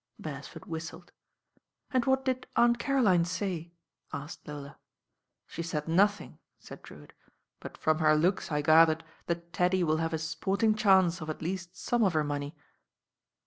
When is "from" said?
7.77-7.99